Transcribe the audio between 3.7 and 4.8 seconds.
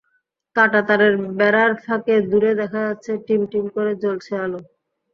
করে জ্বলছে আলো।